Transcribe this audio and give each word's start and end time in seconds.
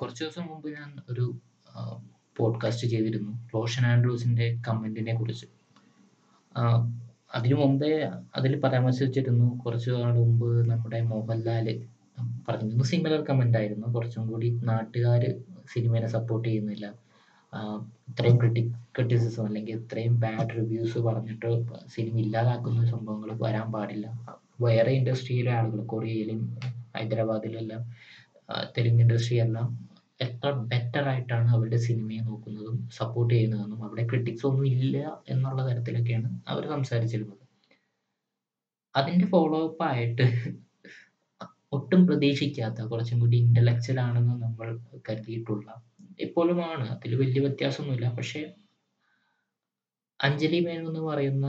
കുറച്ച് 0.00 0.24
ദിവസം 0.24 0.46
മുമ്പ് 0.46 0.68
ഞാൻ 0.68 0.96
ഒരു 1.10 1.34
പോഡ്കാസ്റ്റ് 2.36 2.86
ചെയ്തിരുന്നു. 2.86 3.48
റോഷൻ 3.54 3.86
ആൻഡ്രൂസിന്റെ 3.86 4.62
കമന്റിനെ 4.68 5.14
കുറിച്ച്. 5.14 5.46
അതിനു 7.34 7.54
മുമ്പേ 7.54 8.10
അതിൽ 8.36 8.60
പരാമർശിച്ചിരുന്നു. 8.60 9.58
കുറച്ചു 9.58 9.90
നാൾ 9.90 10.12
മുമ്പ് 10.12 10.70
നമ്മുടെ 10.70 11.00
മോഹൻലാൽ 11.00 11.86
പറഞ്ഞിരുന്നു 12.48 12.84
സിമിലർ 12.84 13.24
കമന്റ് 13.24 13.58
ആയിരുന്നു. 13.58 13.86
കുറച്ചും 13.86 14.28
കൂടി 14.28 14.50
നാട്ടുകാർ 14.50 15.34
സിനിമയെ 15.72 16.06
സപ്പോർട്ട് 16.06 16.48
ചെയ്യുന്നില്ല. 16.48 16.94
ഇത്രയും 18.08 18.36
ക്രിട്ടി 18.36 18.72
ക്രിറ്റിസിസം 18.96 19.46
അല്ലെങ്കിൽ 19.46 19.72
ഇത്രയും 19.72 20.20
ബാഡ് 20.20 20.56
റിവ്യൂസ് 20.56 20.98
പറഞ്ഞിട്ട് 20.98 21.66
സിനിമ 21.88 22.18
ഇല്ലാതാക്കുന്ന 22.18 22.86
സംഭവങ്ങൾ 22.86 23.30
വരാൻ 23.32 23.72
പാടില്ല. 23.72 24.28
വേറെ 24.60 24.92
ഇൻഡസ്ട്രിയിലെ 24.92 25.52
ആളുകൾ 25.52 25.84
കൊറിയയിലും 25.84 26.58
ഹൈദരാബാദിലെല്ലാം 26.96 27.82
തെലുങ്ക് 28.78 29.02
ഇൻഡസ്ട്രി 29.02 29.36
എല്ലാം 29.36 29.89
എത്ര 30.20 30.48
ബെറ്റർ 30.70 31.04
ആയിട്ടാണ് 31.12 31.48
അവരുടെ 31.56 31.78
സിനിമയെ 31.86 32.22
നോക്കുന്നതും 32.28 32.76
സപ്പോർട്ട് 32.98 33.32
ചെയ്യുന്നതെന്നും 33.34 33.80
അവിടെ 33.86 34.02
ക്രിട്ടിക്സ് 34.10 34.46
ഒന്നും 34.46 34.66
ഇല്ല 34.74 34.96
എന്നുള്ള 35.28 35.60
തരത്തിലൊക്കെയാണ് 35.68 36.30
അവർ 36.48 36.64
സംസാരിച്ചിരുന്നത്. 36.74 37.44
അതിന്റെ 38.94 39.26
ഫോളോ 39.32 39.60
അപ്പ് 39.68 39.84
ആയിട്ട് 39.90 40.26
ഒട്ടും 41.72 42.00
പ്രതീക്ഷിക്കാത്ത 42.06 42.86
കുറച്ചും 42.92 43.18
കൂടി 43.22 43.36
ഇന്റലക്ച്വൽ 43.36 43.98
ആണെന്ന് 44.00 44.34
നമ്മൾ 44.44 44.68
കരുതിയിട്ടുള്ള 45.08 45.68
ഇപ്പോഴുമാണ് 46.20 46.86
അതിൽ 46.94 47.12
വലിയ 47.14 47.40
വ്യത്യാസമൊന്നുമില്ല. 47.40 48.08
പക്ഷെ 48.16 48.40
അഞ്ജലി 50.20 50.60
മേനോൻ 50.60 50.88
എന്ന് 50.90 51.02
പറയുന്ന 51.08 51.46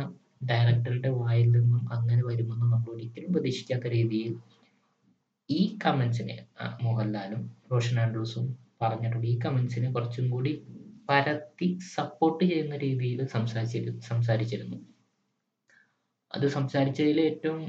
ഡയറക്ടറുടെ 0.50 1.10
വായിൽ 1.20 1.50
നിന്നും 1.56 1.82
അങ്ങനെ 1.96 2.22
വരുമെന്ന് 2.30 2.68
നമ്മൾ 2.74 2.92
ഒരിക്കലും 2.94 3.34
പ്രതീക്ഷിക്കാത്ത 3.34 3.88
രീതിയിൽ 3.98 4.34
ഈ 5.50 5.60
കമന്റ്സിനെ 5.86 6.38
മോഹൻലാലും 6.84 7.42
റോഷൻ 7.72 7.98
ആൻഡ്രൂസും 8.00 8.46
പറഞ്ഞിട്ടുണ്ട്. 8.84 9.28
ഈ 9.34 9.36
കമന്റ്സിനെ 9.46 9.90
കുറച്ചും 9.92 10.26
കൂടി 10.30 10.52
പരത്തി 11.10 11.68
സപ്പോർട്ട് 11.96 12.44
ചെയ്യുന്ന 12.52 12.76
രീതിയിൽ 12.78 13.20
സംസാരിച്ചിരുന്നു 13.36 14.02
സംസാരിച്ചിരുന്നു. 14.12 14.78
അത് 16.32 16.46
സംസാരിച്ചതിൽ 16.48 17.18
ഏറ്റവും 17.30 17.62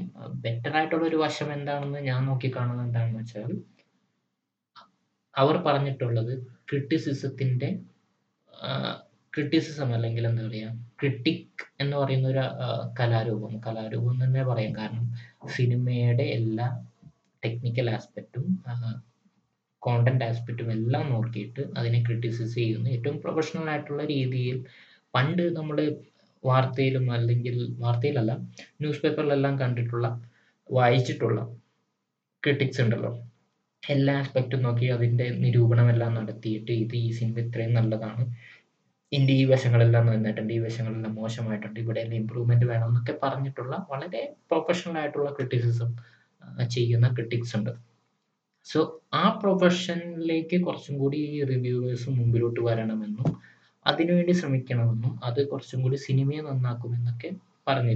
ബെറ്റർ 0.43 0.73
ആയിട്ടുള്ള 0.79 1.05
ഒരു 1.07 1.17
വശം 1.23 1.49
എന്താണെന്ന് 1.53 1.99
ഞാൻ 2.09 2.21
നോക്കിക്കാണുന്നത് 2.29 2.85
എന്താണെന്ന് 2.87 3.19
വെച്ചാൽ 3.19 3.51
അവർ 5.35 5.55
പറഞ്ഞിട്ടുള്ളത് 5.67 6.33
ക്രിട്ടിസിസത്തിന്റെ 6.69 7.69
ക്രിട്ടിസിസം 9.33 9.89
അല്ലെങ്കിൽ 9.93 10.23
എന്താ 10.29 10.43
പറയുക 10.47 10.71
ക്രിട്ടിക് 11.01 11.61
എന്ന് 11.81 11.95
പറയുന്ന 12.01 12.27
ഒരു 12.27 12.43
കലാരൂപം. 12.99 13.53
കലാരൂപം 13.65 14.15
തന്നെ 14.23 14.43
പറയാം. 14.51 14.73
കാരണം 14.79 15.05
സിനിമയുടെ 15.55 16.25
എല്ലാ 16.39 16.67
ടെക്നിക്കൽ 17.43 17.87
ആസ്പെക്റ്റും 17.95 18.45
കോണ്ടന്റ് 19.85 20.25
ആസ്പെക്റ്റും 20.29 20.69
എല്ലാം 20.77 21.05
നോക്കിയിട്ട് 21.13 21.61
അതിനെ 21.79 21.99
ക്രിട്ടിസൈസ് 22.07 22.55
ചെയ്യുന്നു. 22.59 22.87
ഏറ്റവും 22.95 23.17
പ്രൊഫഷണൽ 23.23 23.67
ആയിട്ടുള്ള 23.73 24.03
രീതിയിൽ 24.13 24.57
പണ്ട് 25.15 25.43
നമ്മൾ 25.57 25.77
വാർത്തയിലും 26.43 27.05
അല്ലെങ്കിൽ 27.17 27.57
വാർത്തയിലല്ല 27.83 28.31
ന്യൂസ് 28.81 29.01
പേപ്പറിലെല്ലാം 29.03 29.55
കണ്ടിട്ടുള്ള 29.61 30.07
വായിച്ചിട്ടുള്ള 30.69 31.39
ക്രിട്ടിക്സ് 32.43 32.81
ഉണ്ടല്ലോ. 32.83 33.11
എല്ലാ 33.83 34.13
ആസ്പെക്റ്റും 34.21 34.61
നോക്കി 34.65 34.87
അതിന്റെ 34.95 35.25
നിരൂപണമെല്ലാം 35.43 36.11
നടത്തിയിട്ട് 36.19 36.73
ഇത് 36.83 36.95
ഈ 37.05 37.07
സിനിമ 37.19 37.37
ഇത്രയും 37.45 37.73
നല്ലതാണ്. 37.79 38.23
ഇന്ത്യ 39.11 39.33
ഈ 39.41 39.45
വശങ്ങളെല്ലാം 39.51 40.03
നന്നായിട്ടുണ്ട് 40.09 40.51
ഈ 40.57 40.59
വശങ്ങളെല്ലാം 40.65 41.13
മോശമായിട്ടുണ്ട് 41.21 41.79
ഇവിടെ 41.83 41.99
എല്ലാം 42.03 42.17
ഇമ്പ്രൂവ്മെന്റ് 42.21 42.65
വേണം 42.71 42.87
എന്നൊക്കെ 42.91 43.13
പറഞ്ഞിട്ടുള്ള 43.23 43.75
വളരെ 43.91 44.21
പ്രൊഫഷണൽ 44.51 44.95
ആയിട്ടുള്ള 45.01 45.29
ക്രിറ്റിസിസം 45.37 45.89
ചെയ്യുന്ന 46.75 47.07
ക്രിട്ടിക്സ് 47.17 47.53
ഉണ്ട്. 47.57 47.73
സോ 48.65 48.79
ആ 49.13 49.23
പ്രൊഫഷനിലേക്ക് 49.41 50.57
കുറച്ചും 50.65 50.95
കൂടി 50.97 51.17
ഈ 51.35 51.39
റിവ്യൂവേഴ്സ് 51.43 52.09
മുമ്പിലോട്ട് 52.09 52.61
വരണമെന്നും 52.67 53.29
അതിനുവേണ്ടി 53.85 54.33
ശ്രമിക്കണമെന്നും 54.39 55.13
അത് 55.27 55.39
കുറച്ചും 55.51 55.79
കൂടി 55.83 55.97
സിനിമയെ 56.07 56.41
നന്നാക്കുമെന്നൊക്കെ 56.41 57.29
പറഞ്ഞി 57.67 57.95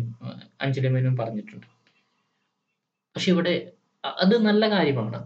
അഞ്ജലി 0.63 0.89
മേനും 0.95 1.16
പറഞ്ഞിട്ടുണ്ട്. 1.16 1.67
പക്ഷെ 3.16 3.29
ഇവിടെ 3.31 3.53
അത് 4.03 4.35
നല്ല 4.47 4.63
കാര്യമാണ്. 4.69 5.19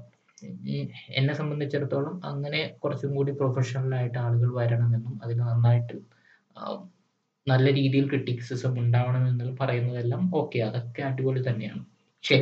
എന്നെ 1.19 1.33
സംബന്ധിച്ചിടത്തോളം 1.39 2.13
അങ്ങനെ 2.29 2.61
കുറച്ചും 2.83 3.11
കൂടി 3.15 3.31
പ്രൊഫഷണലായിട്ട് 3.31 4.19
ആളുകൾ 4.25 4.49
വരണമെന്നും 4.59 5.13
അതിൽ 5.23 5.37
നന്നായിട്ട് 5.49 5.97
നല്ല 7.47 7.67
രീതിയിൽ 7.79 8.05
ക്രിറ്റിക്സിസം 8.09 8.73
ഉണ്ടാവണമെന്നും 8.79 9.51
പറയുന്നതെല്ലാം 9.61 10.23
ഓക്കെ 10.39 10.59
അതൊക്കെ 10.67 11.01
അടിപൊളി 11.09 11.41
തന്നെയാണ്. 11.49 11.83
പക്ഷേ 12.15 12.37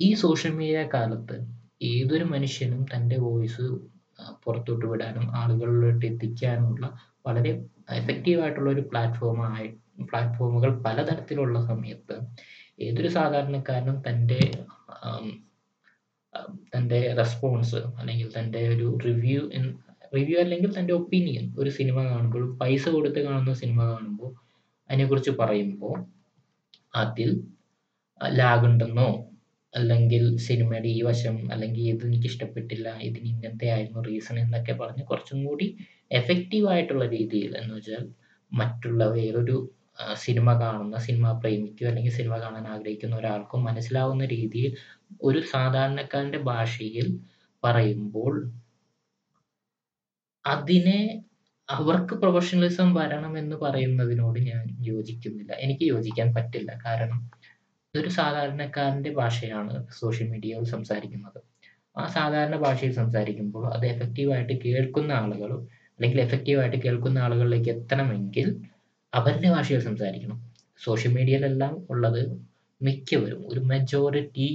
ഈ 0.00 0.08
സോഷ്യൽ 0.24 0.52
മീഡിയ 0.60 0.82
കാലത്ത് 0.94 1.36
ഏതൊരു 1.80 2.24
മനുഷ്യനും 2.24 2.84
തന്റെ 2.84 3.16
വോയിസ് 3.16 3.66
പുറത്തോട്ട് 4.44 4.86
വിടാനും 4.86 5.26
ആളുകളിലോട്ട് 5.34 6.06
എത്തിക്കാനുമുള്ള 6.06 6.86
വളരെ 7.26 7.52
എഫക്റ്റീവ് 7.90 8.40
ആയിട്ടുള്ള 8.42 8.70
ഒരു 8.70 8.80
പ്ലാറ്റ്ഫോമായി 8.80 9.68
പ്ലാറ്റ്ഫോമുകൾ 10.04 10.82
പലതരത്തിലുള്ള 10.82 11.66
സമയത്ത് 11.66 12.16
ഏതൊരു 12.78 13.08
സാധാരണക്കാരനും 13.08 13.96
തന്റെ 14.00 14.40
തന്റെ 16.72 17.14
റെസ്പോൺസ് 17.14 17.76
അല്ലെങ്കിൽ 17.98 18.28
തന്റെ 18.38 18.68
ഒരു 18.68 18.98
റിവ്യൂ 19.04 19.40
റിവ്യൂ 20.14 20.36
അല്ലെങ്കിൽ 20.40 20.70
തന്റെ 20.78 20.92
ഒപ്പീനിയൻ 20.92 21.44
ഒരു 21.58 21.70
സിനിമ 21.70 21.98
കാണുമ്പോൾ 22.04 22.56
പൈസ 22.56 22.84
കൊടുത്ത് 22.88 23.20
കാണുന്ന 23.24 23.52
സിനിമ 23.54 23.80
കാണുമ്പോൾ 23.84 24.30
അതിനെക്കുറിച്ച് 24.90 25.30
പറയുമ്പോൾ 25.30 25.96
അതിൽ 26.94 27.30
ലാഗ് 28.20 28.64
ഉണ്ടെന്നോ 28.64 29.29
അല്ലെങ്കിൽ 29.74 30.22
സിനിമയുടെ 30.38 30.88
ഈ 30.88 31.00
വശം 31.02 31.36
അല്ലെങ്കിൽ 31.52 31.82
ഇത് 31.88 32.04
എനിക്ക് 32.06 32.26
ഇഷ്ടപ്പെട്ടില്ല 32.26 32.88
ഇതിന് 32.98 33.28
ഇങ്ങനത്തെ 33.28 33.68
ആയിരുന്നു 33.70 34.00
റീസൺ 34.00 34.38
എന്നൊക്കെ 34.38 34.72
പറഞ്ഞ് 34.72 35.04
കുറച്ചും 35.04 35.40
കൂടി 35.44 35.66
എഫക്റ്റീവ് 36.10 36.68
ആയിട്ടുള്ള 36.68 37.04
രീതിയിൽ 37.08 37.52
എന്ന് 37.56 37.74
വെച്ചാൽ 37.74 38.04
മറ്റുള്ള 38.52 39.04
വേറൊരു 39.04 39.56
സിനിമ 40.16 40.48
കാണുന്ന 40.60 40.98
സിനിമ 40.98 41.32
പ്രേമിക്കോ 41.32 41.86
അല്ലെങ്കിൽ 41.86 42.12
സിനിമ 42.12 42.34
കാണാൻ 42.38 42.66
ആഗ്രഹിക്കുന്ന 42.68 43.16
ഒരാൾക്കും 43.16 43.64
മനസ്സിലാവുന്ന 43.64 44.24
രീതിയിൽ 44.26 44.72
ഒരു 45.22 45.40
സാധാരണക്കാരന്റെ 45.52 46.38
ഭാഷയിൽ 46.42 47.08
പറയുമ്പോൾ 47.62 48.34
അതിനെ 50.44 51.00
അവർക്ക് 51.68 52.14
പ്രൊഫഷണലിസം 52.14 52.88
വരണം 52.94 53.38
എന്ന് 53.38 53.56
പറയുന്നതിനോട് 53.56 54.38
ഞാൻ 54.40 54.64
യോജിക്കുന്നില്ല. 54.82 55.52
എനിക്ക് 55.60 55.84
യോജിക്കാൻ 55.84 56.28
പറ്റില്ല. 56.34 56.70
കാരണം 56.86 57.20
ഇതൊരു 57.94 58.08
സാധാരണക്കാരന്റെ 58.08 59.10
ഭാഷയാണ് 59.10 59.86
സോഷ്യൽ 60.00 60.28
മീഡിയയിൽ 60.30 60.64
സംസാരിക്കുന്നത്. 60.64 61.38
ആ 61.98 62.06
സാധാരണ 62.06 62.56
ഭാഷയിൽ 62.56 62.92
സംസാരിക്കുമ്പോൾ 62.92 63.64
അത് 63.74 63.86
എഫക്റ്റീവായിട്ട് 63.86 64.54
കേൾക്കുന്ന 64.64 65.12
ആളുകൾ 65.12 65.50
അല്ലെങ്കിൽ 65.96 66.20
എഫക്റ്റീവായിട്ട് 66.20 66.76
കേൾക്കുന്ന 66.76 67.18
ആളുകളിലേക്ക് 67.18 67.70
എത്തണമെങ്കിൽ 67.70 68.48
അവരുടെ 69.12 69.48
ഭാഷയിൽ 69.50 69.80
സംസാരിക്കണം. 69.80 70.38
സോഷ്യൽ 70.84 71.12
മീഡിയയിലെല്ലാം 71.14 71.86
ഉള്ളത് 71.90 72.22
മിക്കവരും 72.82 73.40
ഒരു 73.48 73.60
മെജോറിറ്റി 73.60 74.48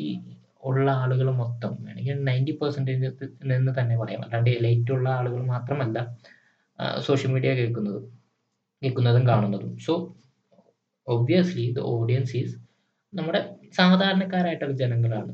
ഉള്ള 0.64 0.92
ആളുകൾ 0.92 1.32
മൊത്തം 1.32 1.74
വേണമെങ്കിൽ 1.84 2.24
നയന്റി 2.24 2.54
പെർസെന്റേജ് 2.62 3.06
എന്ന് 3.58 3.72
തന്നെ 3.80 3.96
പറയാം. 3.98 4.22
അല്ലാണ്ട് 4.24 4.52
ലൈറ്റ് 4.64 4.92
ഉള്ള 4.92 5.10
ആളുകൾ 5.10 5.42
മാത്രമല്ല 5.54 5.98
സോഷ്യൽ 7.00 7.32
മീഡിയ 7.32 7.52
കേൾക്കുന്നത് 7.56 8.00
കേൾക്കുന്നതും 8.82 9.28
കാണുന്നതും. 9.28 9.78
So 9.78 9.94
obviously 11.08 11.66
the 11.78 11.80
audience 11.80 12.34
is 12.38 12.56
നമ്മുടെ 13.14 13.42
സാധാരണക്കാരായിട്ടുള്ള 13.78 14.76
ജനങ്ങളാണ്. 14.78 15.34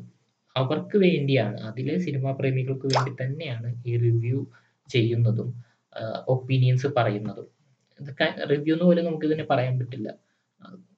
അവർക്ക് 0.56 0.98
വേണ്ടിയാണ് 0.98 1.58
അതിലെ 1.70 1.96
സിനിമാ 1.98 2.32
പ്രേമികൾക്ക് 2.40 2.88
വേണ്ടി 2.94 3.12
തന്നെയാണ് 3.22 3.70
ഈ 3.86 3.94
റിവ്യൂ 3.98 4.40
ചെയ്യുന്നതും 4.90 5.50
ഒപ്പീനിയൻസ് 6.28 6.88
പറയുന്നതും. 6.98 7.48
ഇതൊക്കെ 8.00 8.28
റിവ്യൂ 8.52 8.74
എന്ന് 8.76 8.86
പോലും 8.86 9.06
നമുക്ക് 9.06 9.26
ഇതിനെ 9.30 9.46
പറയാൻ 9.52 9.80
പറ്റില്ല. 9.80 10.10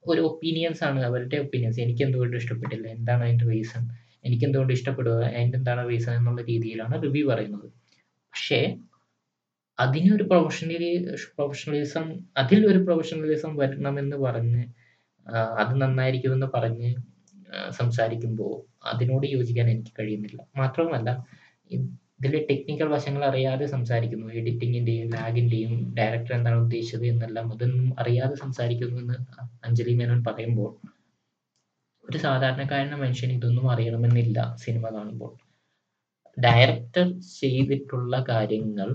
ഒരു 0.07 0.21
ഒപ്പീനിയൻസ് 0.21 0.81
ആണ് 0.83 0.99
അവരുടെ 1.03 1.37
ഒപ്പീനിയൻസ് 1.43 1.79
എനിക്ക് 1.81 2.03
എന്തുകൊണ്ട് 2.03 2.35
ഇഷ്ടപ്പെട്ടില്ല? 2.37 2.87
എന്താണ് 2.97 3.23
അതിന്റെ 3.23 3.45
റീസൺ 3.51 3.83
എനിക്ക് 4.25 4.45
എന്തുകൊണ്ട് 4.45 4.73
ഇഷ്ടപ്പെടുക? 4.73 5.17
അതിന്റെ 5.37 5.57
എന്താണ് 5.57 5.81
റീസൺ 5.89 6.13
എന്നുള്ള 6.19 6.41
രീതിയിലാണ് 6.41 6.95
റിവ്യൂ 7.03 7.23
പറയുന്നത്. 7.31 7.67
പക്ഷേ 8.33 8.59
അതിനൊരു 9.79 10.23
പ്രൊഫഷണലി 10.23 10.89
പ്രൊഫഷണലിസം 11.37 12.05
അതിൽ 12.37 12.59
ഒരു 12.71 12.77
പ്രൊഫഷണലിസം 12.77 13.51
വരണമെന്ന് 13.61 14.17
പറഞ്ഞ് 14.25 14.63
അത് 15.61 15.73
നന്നായിരിക്കുമെന്ന് 15.81 16.47
പറഞ്ഞ് 16.55 16.89
സംസാരിക്കുമ്പോൾ 17.71 18.53
അതിനോട് 18.91 19.25
യോജിക്കാൻ 19.27 19.67
എനിക്ക് 19.69 19.93
കഴിയുന്നില്ല. 19.99 20.39
മാത്രമല്ല 20.57 21.09
ഇതിലെ 21.71 22.39
ടെക്നിക്കൽ 22.49 22.87
വശങ്ങൾ 22.87 23.23
അറിയാതെ 23.25 23.65
സംസാരിക്കുന്നു. 23.65 24.27
എഡിറ്റിങ്ങിന്റെയും 24.31 25.07
ലാഗിന്റെയും 25.15 25.73
ഡയറക്ടർ 25.97 26.33
എന്താണ് 26.33 26.59
ഉദ്ദേശിച്ചത് 26.61 27.05
എന്നെല്ലാം 27.05 27.47
അതൊന്നും 27.53 27.87
അറിയാതെ 27.99 28.35
സംസാരിക്കുന്നു 28.35 28.97
എന്ന് 29.01 29.17
അഞ്ജലി 29.67 29.95
മേനോൻ 29.95 30.21
പറയുമ്പോൾ 30.23 30.69
ഒരു 32.05 32.17
സാധാരണക്കാരന 32.17 32.95
മനുഷ്യൻ 32.95 33.31
ഇതൊന്നും 33.31 33.71
അറിയണമെന്നില്ല 33.71 34.39
സിനിമ 34.55 34.85
കാണുമ്പോൾ. 34.95 35.31
ഡയറക്ടർ 36.37 37.07
ചെയ്തിട്ടുള്ള 37.39 38.15
കാര്യങ്ങൾ 38.29 38.89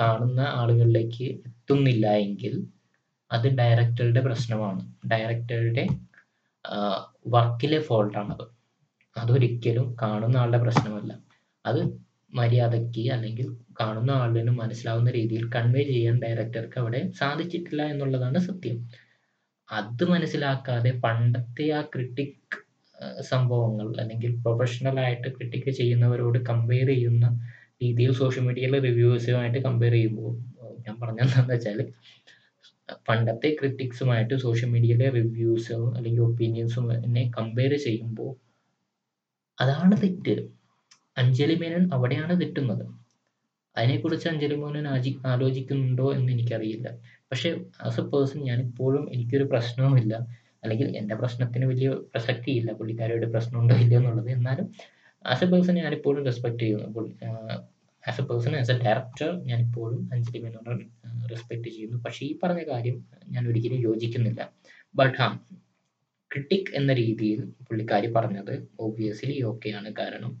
കാണുന്ന 0.00 0.40
ആളുകളിലേക്ക് 0.60 1.26
എത്തുന്നില്ല 1.48 2.06
എങ്കിൽ 2.26 2.54
അത് 3.30 3.46
ഡയറക്ടറുടെ 3.60 4.20
പ്രശ്നമാണ്. 4.26 4.82
ഡയറക്ടറുടെ 5.12 5.84
വർക്കിലെ 7.34 7.78
ഫോൾട്ടാണത് 7.88 8.44
അതൊരിക്കലും 9.16 9.86
കാണുന്ന 10.02 10.36
ആളുടെ 10.36 10.60
പ്രശ്നമല്ല. 10.64 11.12
അത് 11.64 11.80
മര്യാദയ്ക്ക് 12.32 13.04
അല്ലെങ്കിൽ 13.14 13.46
കാണുന്ന 13.80 14.10
ആളിന് 14.22 14.52
മനസ്സിലാവുന്ന 14.60 15.10
രീതിയിൽ 15.10 15.44
കൺവേ 15.56 15.82
ചെയ്യാൻ 15.90 16.16
ഡയറക്ടർക്ക് 16.24 16.78
അവിടെ 16.82 17.00
സാധിച്ചിട്ടില്ല 17.20 17.82
എന്നുള്ളതാണ് 17.92 18.38
സത്യം. 18.48 18.78
അത് 19.68 20.02
മനസ്സിലാക്കാതെ 20.12 20.90
പണ്ടത്തെ 21.04 21.66
ആ 21.70 21.80
ക്രിട്ടിക് 21.94 22.56
സംഭവങ്ങൾ 23.30 23.88
അല്ലെങ്കിൽ 24.02 24.30
പ്രൊഫഷണൽ 24.44 24.96
ആയിട്ട് 25.00 25.28
ക്രിട്ടിക് 25.36 25.70
ചെയ്യുന്നവരോട് 25.80 26.38
കമ്പയർ 26.50 26.88
ചെയ്യുന്ന 26.92 27.26
രീതിയിൽ 27.82 28.12
സോഷ്യൽ 28.20 28.44
മീഡിയയിലെ 28.46 28.78
റിവ്യൂസുമായിട്ട് 28.86 29.60
കമ്പയർ 29.66 29.94
ചെയ്യുമ്പോൾ 29.96 30.32
ഞാൻ 30.86 30.94
പറഞ്ഞതെന്താന്ന് 31.02 31.54
വെച്ചാൽ 31.54 31.80
പണ്ടത്തെ 33.08 33.56
ക്രിട്ടിക്സുമായിട്ട് 33.60 34.34
സോഷ്യൽ 34.34 34.70
മീഡിയയിലെ 34.70 35.10
റിവ്യൂസും 35.10 35.96
അല്ലെങ്കിൽ 35.96 36.22
ഒപ്പീനിയൻസും 36.22 37.04
എന്നെ 37.04 37.30
കമ്പയർ 37.38 37.76
ചെയ്യുമ്പോൾ 37.76 38.30
അതാണ് 39.60 39.94
തെറ്റ്. 40.02 40.34
അഞ്ജലി 41.18 41.54
മേനോൻ 41.54 41.90
അവിടെയാണ് 41.92 42.40
തെറ്റുന്നത്. 42.40 42.84
അതിനെക്കുറിച്ച് 43.76 44.28
അഞ്ജലി 44.28 44.54
മേനോൻ 44.54 44.88
ആജി 44.88 45.18
ആലോചിക്കുന്നുണ്ടോ 45.26 46.12
എന്ന് 46.12 46.32
എനിക്കറിയില്ല. 46.32 46.88
പക്ഷേ 47.30 47.60
ആസ് 47.82 48.00
എ 48.00 48.04
പേഴ്സൺ 48.04 48.40
ഞാനിപ്പോഴും 48.40 49.10
എനിക്കൊരു 49.14 49.44
പ്രശ്നവുമില്ല. 49.44 50.14
അല്ലെങ്കിൽ 50.64 50.96
എന്റെ 50.96 51.14
പ്രശ്നത്തിന് 51.14 51.66
വലിയ 51.66 51.88
പ്രസക്തിയില്ല 51.90 52.72
പുള്ളിക്കാരിയുടെ 52.72 53.26
പ്രശ്നമുണ്ടോ 53.26 53.74
ഇല്ലയോ 53.74 54.00
എന്നുള്ളത്. 54.00 54.30
എന്നാലും 54.30 54.72
ആസ് 55.26 55.44
എ 55.44 55.46
പേഴ്സൺ 55.46 55.74
ഞാനിപ്പോഴും 55.74 56.24
റെസ്പെക്ട് 56.24 56.58
ചെയ്യുന്നു. 56.58 57.04
As 58.10 58.20
a 58.22 58.24
person 58.28 58.54
as 58.60 58.72
a 58.74 58.76
director 58.84 59.30
ഞാൻ 59.48 59.58
ഇപ്പോഴും 59.66 60.02
അഞ്ജലി 60.14 60.40
മേനോനെ 60.44 60.86
റെസ്പെക്ട് 61.32 61.68
ചെയ്യുന്നു. 61.76 61.98
പക്ഷേ 62.04 62.20
ഈ 62.26 62.32
പറഞ്ഞ 62.42 62.62
കാര്യം 62.72 62.98
ഞാൻ 63.34 63.42
ഒരിക്കലും 63.50 63.80
യോജിക്കുന്നില്ല. 63.88 64.42
ബട്ട് 65.00 65.16
ഹാ 65.20 65.28
ക്രിട്ടിക് 66.30 66.70
എന്ന 66.78 66.90
രീതിയിൽ 67.02 67.40
പുള്ളിക്കാരി 67.66 68.08
പറഞ്ഞത് 68.16 68.54
ഒബ്വിയസ്ലി 68.86 69.36
ആണ് 69.80 69.90
കാരണം 70.00 70.32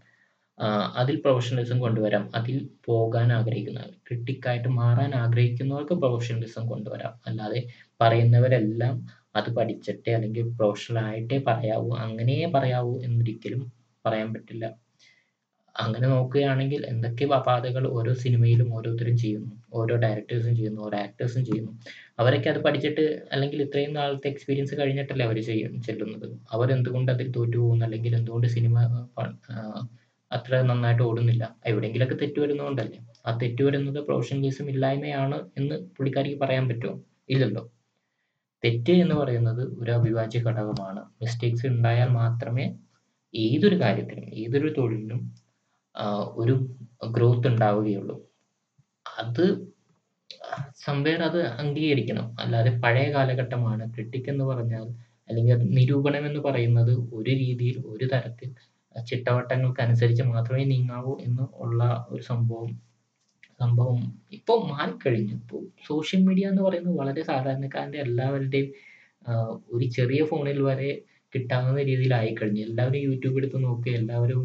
അതിൽ 1.00 1.16
പ്രൊഫഷണലിസം 1.24 1.78
കൊണ്ടുവരാം. 1.84 2.24
അതിൽ 2.38 2.56
പോകാൻ 2.86 3.28
ആഗ്രഹിക്കുന്ന 3.36 3.80
ക്രിട്ടിക്കായിട്ട് 4.06 4.70
മാറാൻ 4.80 5.12
ആഗ്രഹിക്കുന്നവർക്ക് 5.22 5.96
പ്രൊഫഷണലിസം 6.02 6.64
കൊണ്ടുവരാം. 6.72 7.12
അല്ലാതെ 7.28 7.60
പറയുന്നവരെല്ലാം 8.02 8.94
അത് 9.38 9.48
പഠിച്ചിട്ടേ 9.56 10.12
അല്ലെങ്കിൽ 10.16 10.44
പ്രൊഫഷണൽ 10.58 10.98
ആയിട്ടേ 11.08 11.38
പറയാവൂ, 11.48 11.90
അങ്ങനെയേ 12.04 12.46
പറയാവൂ 12.56 12.94
എന്നൊരിക്കലും 13.06 13.62
പറയാൻ 14.04 14.28
പറ്റില്ല. 14.34 14.66
അങ്ങനെ 15.78 16.08
നോക്കുകയാണെങ്കിൽ 16.08 16.86
എന്തൊക്കെ 16.86 17.24
അപാധകൾ 17.34 17.88
ഓരോ 17.88 18.12
സിനിമയിലും 18.14 18.74
ഓരോരുത്തരും 18.76 19.16
ചെയ്യുന്നു. 19.18 19.50
ഓരോ 19.72 19.96
ഡയറക്ടേഴ്സും 19.96 20.56
ചെയ്യുന്നു, 20.56 20.80
ഓരോ 20.80 20.98
ആക്ടേഴ്സും 20.98 21.44
ചെയ്യുന്നു. 21.44 21.72
അവരൊക്കെ 22.18 22.48
അത് 22.50 22.58
പഠിച്ചിട്ട് 22.64 23.04
അല്ലെങ്കിൽ 23.32 23.62
ഇത്രയും 23.62 23.92
നാളത്തെ 23.92 24.28
എക്സ്പീരിയൻസ് 24.28 24.74
കഴിഞ്ഞിട്ടല്ലേ 24.74 25.26
അവർ 25.26 25.38
ചെയ്യും 25.42 25.82
ചെല്ലുന്നത്. 25.82 26.38
അവരെന്തുകൊണ്ട് 26.52 27.12
അതിൽ 27.12 27.30
തോറ്റു 27.30 27.56
പോകുന്നു? 27.56 27.84
അല്ലെങ്കിൽ 27.84 28.16
എന്തുകൊണ്ട് 28.16 28.46
സിനിമ 28.46 28.76
അത്ര 30.30 30.62
നന്നായിട്ട് 30.62 31.02
ഓടുന്നില്ല? 31.02 31.56
എവിടെയെങ്കിലൊക്കെ 31.66 32.14
തെറ്റ് 32.14 32.40
വരുന്നതുകൊണ്ടല്ലേ. 32.40 32.98
ആ 33.26 33.38
തെറ്റ് 33.42 33.62
വരുന്നത് 33.62 34.04
പ്രൊഫഷണലിസം 34.06 34.70
ഇല്ലായ്മയാണ് 34.70 35.38
എന്ന് 35.56 35.74
പുള്ളിക്കാരിക്ക് 35.96 36.40
പറയാൻ 36.40 36.68
പറ്റുമോ? 36.68 36.94
ഇല്ലല്ലോ. 37.30 37.62
തെറ്റ് 38.64 38.90
എന്ന് 38.90 39.14
പറയുന്നത് 39.14 39.62
ഒരു 39.82 39.90
അവിഭാജ്യ 39.90 40.38
ഘടകമാണ്. 40.38 41.00
മിസ്റ്റേക്സ് 41.22 41.66
ഉണ്ടായാൽ 41.66 42.08
മാത്രമേ 42.08 42.66
ഏതൊരു 43.34 43.80
കാര്യത്തിനും 43.80 44.26
ഏതൊരു 44.34 44.74
തൊഴിലിനും 44.78 45.20
ഒരു 46.40 46.54
ഗ്രോത്ത് 47.16 47.48
ഉണ്ടാവുകയുള്ളൂ. 47.48 48.16
അത് 49.06 49.44
സംവേർ 50.86 51.20
അത് 51.22 51.40
അംഗീകരിക്കണം. 51.62 52.26
അല്ലാതെ 52.42 52.70
പഴയ 52.84 53.06
കാലഘട്ടമാണ് 53.12 53.84
ക്രിട്ടിക് 53.94 54.28
എന്ന് 54.30 54.44
പറഞ്ഞാൽ 54.44 54.86
അല്ലെങ്കിൽ 55.28 55.56
നിരൂപണം 55.78 56.26
എന്ന് 56.26 56.40
പറയുന്നത് 56.40 56.92
ഒരു 57.16 57.30
രീതിയിൽ 57.42 57.76
ഒരു 57.86 58.06
തരത്തിൽ 58.12 58.50
ചിട്ടവട്ടങ്ങൾക്കനുസരിച്ച് 58.96 60.22
മാത്രമേ 60.22 60.64
നീങ്ങാവൂ 60.64 61.12
എന്ന് 61.26 61.44
ഉള്ള 61.54 61.82
ഒരു 62.10 62.22
സംഭവം 62.22 62.70
സംഭവം 63.60 63.98
ഇപ്പൊ 64.32 64.54
മാറിക്കഴിഞ്ഞു. 64.72 65.34
ഇപ്പൊ 65.34 65.56
സോഷ്യൽ 65.88 66.20
മീഡിയ 66.28 66.48
എന്ന് 66.48 66.62
പറയുന്നത് 66.62 66.96
വളരെ 66.96 67.22
സാധാരണക്കാരന്റെ 67.22 67.98
എല്ലാവരുടെയും 67.98 68.68
ഒരു 69.72 69.84
ചെറിയ 69.96 70.20
ഫോണിൽ 70.24 70.58
വരെ 70.62 70.90
കിട്ടാവുന്ന 71.32 71.80
രീതിയിലായിക്കഴിഞ്ഞു. 71.82 72.62
എല്ലാവരും 72.68 73.00
യൂട്യൂബ് 73.08 73.38
എടുത്ത് 73.38 73.58
നോക്കുക, 73.64 73.92
എല്ലാവരും 73.92 74.42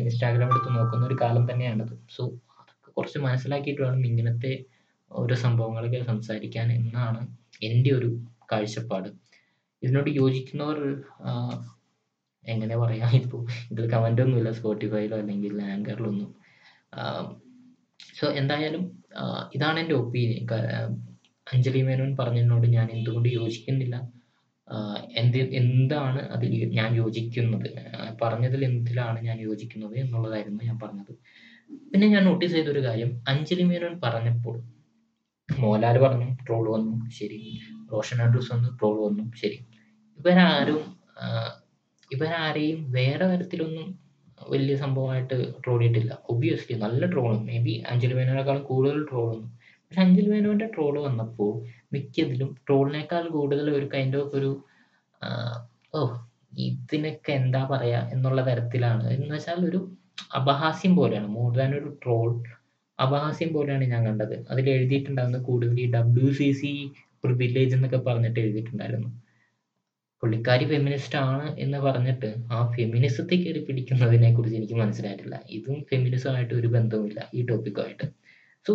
ഇൻസ്റ്റാഗ്രാം 0.00 0.50
എടുത്ത് 0.52 0.70
നോക്കുന്ന 0.76 1.04
ഒരു 1.06 1.16
കാലം 1.22 1.44
തന്നെയാണത് 1.50 1.94
സോ 2.16 2.22
അതൊക്കെ 2.60 2.90
കുറച്ച് 2.96 3.18
മനസ്സിലാക്കിയിട്ട് 3.26 3.82
വേണം 3.82 4.02
ഇങ്ങനത്തെ 4.10 4.52
ഓരോ 5.10 5.34
സംഭവങ്ങളൊക്കെ 5.44 6.00
സംസാരിക്കാൻ 6.10 6.66
എന്നാണ് 6.78 7.20
എന്റെ 7.62 7.90
ഒരു 7.98 8.08
കാഴ്ചപ്പാട്. 8.52 9.08
ഇതിനോട് 9.82 10.10
യോജിക്കുന്നവർ 10.20 10.78
എങ്ങനെ 12.46 12.74
പറയാം 12.82 13.10
ഇപ്പൊ 13.20 13.38
ഇതിൽ 13.72 13.84
കമന്റ് 13.94 14.22
ഒന്നുമില്ല 14.24 14.50
സ്പോട്ടിഫൈയിലോ 14.58 15.16
അല്ലെങ്കിൽ 15.22 15.54
ആങ്കറിലോ 15.72 16.08
ഒന്നും. 16.12 16.30
ആഹ് 17.00 17.26
സോ 18.18 18.26
എന്തായാലും 18.40 18.82
ഇതാണ് 19.54 19.78
എന്റെ 19.82 19.96
ഒപ്പീനിയൻ. 20.02 20.44
അഞ്ജലി 21.46 21.82
മേനോൻ 21.88 22.10
പറഞ്ഞതിനോട് 22.20 22.66
ഞാൻ 22.76 22.86
എന്തുകൊണ്ട് 22.96 23.28
യോജിക്കുന്നില്ല? 23.38 23.96
എന്ത് 25.20 25.38
എന്താണ് 25.38 26.20
അതിൽ 26.34 26.52
ഞാൻ 26.78 26.90
യോജിക്കുന്നത്? 26.96 27.68
പറഞ്ഞതിൽ 28.22 28.64
എന്തിലാണ് 28.64 29.18
ഞാൻ 29.24 29.38
യോജിക്കുന്നത് 29.40 29.94
എന്നുള്ളതായിരുന്നു 29.98 30.60
ഞാൻ 30.64 30.78
പറഞ്ഞത്. 30.82 31.12
പിന്നെ 31.92 32.06
ഞാൻ 32.06 32.24
നോട്ടീസ് 32.24 32.54
ചെയ്ത 32.54 32.68
ഒരു 32.68 32.82
കാര്യം 32.84 33.10
അഞ്ജലി 33.28 33.62
മേനോൻ 33.62 33.94
പറഞ്ഞപ്പോൾ 34.04 34.56
മോഹൻലാൽ 35.48 35.96
പറഞ്ഞു 35.98 36.28
ട്രോൾ 36.46 36.64
വന്നു 36.76 36.96
ശരി. 37.10 37.40
റോഷൻ 37.92 38.22
ആൻഡ്രൂസ് 38.22 38.50
വന്നു 38.52 38.70
ട്രോൾ 38.80 38.96
വന്നു 39.06 39.24
ശരി. 39.42 39.58
ഇവരാരും 40.18 40.82
ഇവരാരെയും 42.10 42.80
വേറെ 42.92 43.24
തരത്തിലൊന്നും 43.26 43.86
വലിയ 44.50 44.76
സംഭവമായിട്ട് 44.76 45.36
ട്രോൾ 45.64 45.78
ചെയ്തിട്ടില്ല. 45.82 46.12
നല്ല 46.86 47.06
ട്രോളും 47.06 47.46
മേ 47.46 47.58
ബി 47.58 47.74
അഞ്ജലി 47.90 48.14
മേനോനേക്കാളും 48.14 48.62
കൂടുതൽ 48.62 48.98
വന്നു. 49.12 49.48
പക്ഷെ 49.86 50.00
അഞ്ജലി 50.00 50.28
മേനോന്റെ 50.28 50.66
ട്രോൾ 50.66 50.94
വന്നപ്പോൾ 51.00 51.52
മിക്കതിലും 51.96 52.50
ട്രോളിനേക്കാൾ 52.66 53.24
കൂടുതൽ 53.36 53.66
ഒരു 53.78 53.86
കൈൻഡ് 53.94 54.18
ഓഫ് 54.22 54.34
ഒരു 54.40 54.50
ഓ 55.98 56.00
ഇതിനൊക്കെ 56.66 57.32
എന്താ 57.40 57.62
പറയാ 57.72 58.00
എന്നുള്ള 58.14 58.40
തരത്തിലാണ്. 58.48 59.04
എന്ന് 59.14 59.32
വെച്ചാൽ 59.34 59.60
ഒരു 59.70 59.80
അപഹാസ്യം 60.38 60.92
പോലെയാണ്. 60.96 61.28
മോർ 61.36 61.50
ദാൻ 61.58 61.72
ഒരു 61.80 61.90
ട്രോൾ 62.02 62.30
അപഹാസ്യം 62.98 63.50
പോലെയാണ് 63.56 63.84
ഞാൻ 63.92 64.02
കണ്ടത്. 64.08 64.36
അതിൽ 64.52 64.66
എഴുതിയിട്ടുണ്ടായിരുന്നത് 64.76 65.44
കൂടുതൽ 65.48 65.80
ഈ 65.84 65.86
ഡബ്ല്യു 65.96 66.28
സി 66.38 66.48
സി 66.60 66.72
പ്രിവിലേജ് 67.24 67.74
എന്നൊക്കെ 67.76 68.00
പറഞ്ഞിട്ട് 68.08 68.38
എഴുതിയിട്ടുണ്ടായിരുന്നു. 68.44 69.10
പുള്ളിക്കാരി 70.22 70.64
ഫെമിനിസ്റ്റ് 70.72 71.18
ആണ് 71.30 71.46
എന്ന് 71.64 71.78
പറഞ്ഞിട്ട് 71.86 72.28
ആ 72.56 72.58
ഫെമിനിസത്തെ 72.76 73.36
കയറി 73.42 73.60
പിടിക്കുന്നതിനെ 73.66 74.30
കുറിച്ച് 74.36 74.56
എനിക്ക് 74.60 74.76
മനസ്സിലായിട്ടില്ല. 74.82 75.36
ഇതും 75.56 75.78
ഫെമിനിസമായിട്ട് 75.90 76.54
ഒരു 76.60 76.68
ബന്ധവുമില്ല 76.76 77.20
ഈ 77.38 77.42
ടോപ്പിക്കുമായിട്ട്. 77.50 78.06
സോ 78.66 78.72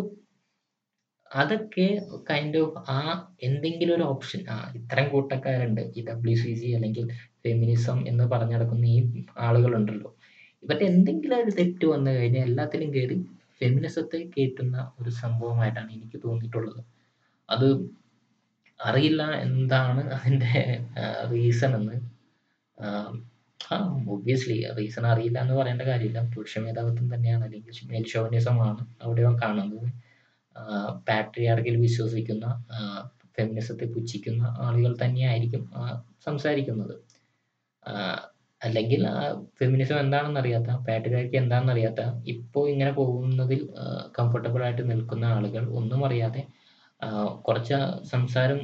അതൊക്കെ 1.32 1.88
കൈൻഡ് 2.30 2.58
ഓഫ് 2.58 2.80
ആ 2.90 3.00
എന്തെങ്കിലും 3.44 3.94
ഒരു 3.96 4.06
ഓപ്ഷൻ 4.14 4.42
ആ 4.50 4.58
ഇത്തരം 4.80 5.06
കൂട്ടക്കാരുണ്ട് 5.10 5.82
ഈ 5.98 6.02
ഡബ്ല്യു 6.10 6.38
സി 6.44 6.52
ജി 6.54 6.70
അല്ലെങ്കിൽ 6.78 7.06
ഫെമിനിസം 7.46 8.00
എന്ന് 8.08 8.26
പറഞ്ഞു 8.34 8.56
നടക്കുന്ന 8.56 8.86
ഈ 8.96 9.00
ആളുകളുണ്ടല്ലോ. 9.48 10.10
ഇവരുടെ 10.64 10.86
എന്തെങ്കിലും 10.86 11.38
ഒരു 11.44 11.52
തെറ്റ് 11.60 11.86
വന്നു 11.86 12.12
കഴിഞ്ഞാൽ 12.12 12.44
എല്ലാത്തിലും 12.50 12.90
കയറി 12.96 13.18
ഫെമിനിസത്തെ 13.62 14.20
കേറ്റുന്ന 14.36 14.78
ഒരു 15.02 15.12
സംഭവമായിട്ടാണ് 15.24 15.92
എനിക്ക് 15.94 16.18
തോന്നിയിട്ടുള്ളത്. 16.26 16.82
അത് 17.50 17.68
അറിയില്ല 18.80 19.24
എന്താണ് 19.48 20.02
അതിന്റെ 20.18 20.54
റീസൺ 21.34 21.72
എന്ന്. 21.80 21.98
ആ 22.78 23.76
ഒബ്വിയസ്ലി 24.14 24.58
റീസൺ 24.80 25.04
അറിയില്ല 25.14 25.38
എന്ന് 25.46 25.56
പറയേണ്ട 25.60 25.84
കാര്യമില്ല. 25.92 26.22
പുരുഷ 26.36 26.58
മേധാവിത്വം 26.66 27.08
തന്നെയാണ് 27.16 27.44
അല്ലെങ്കിൽ 27.48 27.74
മെയിൽ 27.92 28.06
ഷോവിനിസമാണ് 28.14 28.84
അവിടെ 29.04 29.24
കാണുന്നത്. 29.44 29.88
പാട്രിയാർക്കിൽ 31.08 31.76
വിശ്വസിക്കുന്ന 31.86 32.46
ഫെമിനിസത്തെ 33.38 33.86
പുച്ഛിക്കുന്ന 33.96 34.44
ആളുകൾ 34.66 34.92
തന്നെയായിരിക്കും 35.04 35.64
സംസാരിക്കുന്നത്. 36.28 36.96
അല്ലെങ്കിൽ 38.62 39.02
ഫെമിനിസം 39.60 39.98
എന്താണെന്ന് 40.04 40.40
അറിയാത്ത, 40.42 40.72
പാട്രിയാർക്കി 40.88 41.38
എന്താണെന്ന് 41.42 41.74
അറിയാത്ത, 41.76 42.02
ഇപ്പോ 42.34 42.60
ഇങ്ങനെ 42.74 42.92
പോകുന്നതിൽ 43.00 43.62
കംഫർട്ടബിൾ 44.18 44.62
ആയിട്ട് 44.68 44.84
നിൽക്കുന്ന 44.92 45.26
ആളുകൾ 45.38 45.64
ഒന്നും 45.80 46.02
അറിയാതെ 46.08 46.44
കുറച്ച് 47.48 47.78
സംസാരം 48.14 48.60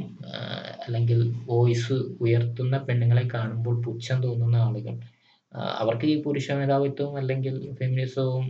അല്ലെങ്കിൽ 0.86 1.20
വോയിസ് 1.52 1.96
ഉയർത്തുന്ന 2.26 2.76
പെണ്ണുങ്ങളെ 2.88 3.24
കാണുമ്പോൾ 3.36 3.76
പുച്ഛം 3.88 4.20
തോന്നുന്ന 4.26 4.58
ആളുകൾ 4.68 4.96
അവർക്ക് 5.82 6.08
ഈ 6.14 6.16
പുരുഷ 6.26 6.48
മേധാവിത്വവും 6.60 7.16
അല്ലെങ്കിൽ 7.22 7.56
ഫെമിനിസവും 7.80 8.46